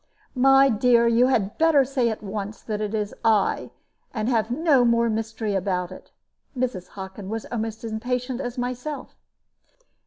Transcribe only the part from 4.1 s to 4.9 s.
and have no